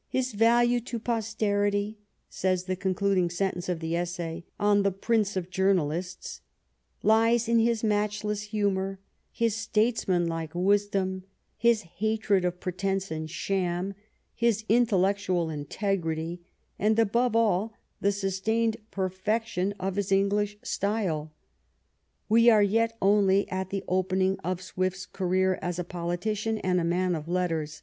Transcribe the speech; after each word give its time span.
"His 0.16 0.30
value 0.30 0.78
to 0.82 1.00
posterity," 1.00 1.98
says 2.30 2.66
the 2.66 2.76
concluding 2.76 3.28
sentence 3.28 3.68
of 3.68 3.80
the 3.80 3.96
essay 3.96 4.44
on 4.60 4.84
the" 4.84 4.92
prince 5.08 5.34
of 5.36 5.50
journalists,"" 5.50 6.40
lies 7.02 7.48
in 7.48 7.58
his 7.58 7.82
matchless 7.82 8.42
humour, 8.42 9.00
his 9.32 9.56
statesmanlike 9.56 10.52
wisdom, 10.54 11.24
his 11.56 11.82
hatred 11.96 12.44
of 12.44 12.60
pre 12.60 12.74
tence 12.74 13.10
and 13.10 13.28
sham, 13.28 13.94
his 14.36 14.64
intellectual 14.68 15.50
integrity, 15.50 16.40
and 16.78 16.96
above 16.96 17.34
all 17.34 17.74
the 18.00 18.12
sustained 18.12 18.76
perfection 18.92 19.74
of 19.80 19.96
his 19.96 20.12
English 20.12 20.58
style." 20.62 21.32
We 22.28 22.48
are 22.48 22.62
yet 22.62 22.96
only 23.02 23.48
at 23.50 23.70
the 23.70 23.82
opening 23.88 24.38
of 24.44 24.62
Swift's 24.62 25.06
career 25.06 25.58
as 25.60 25.80
a 25.80 25.82
politician 25.82 26.58
and 26.58 26.78
a 26.80 26.84
man 26.84 27.16
of 27.16 27.26
letters. 27.26 27.82